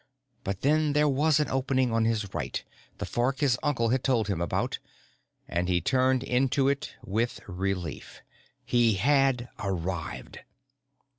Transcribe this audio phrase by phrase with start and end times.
[0.43, 2.63] But then there was an opening on his right
[2.97, 4.79] the fork his uncle had told him about
[5.47, 8.23] and he turned into it with relief.
[8.65, 10.39] He had arrived.